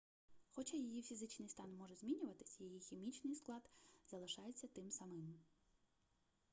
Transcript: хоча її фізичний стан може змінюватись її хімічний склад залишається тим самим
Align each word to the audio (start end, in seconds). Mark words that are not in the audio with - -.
хоча 0.51 0.77
її 0.77 1.01
фізичний 1.01 1.49
стан 1.49 1.73
може 1.75 1.95
змінюватись 1.95 2.61
її 2.61 2.79
хімічний 2.79 3.35
склад 3.35 3.69
залишається 4.07 4.67
тим 4.67 4.91
самим 4.91 5.33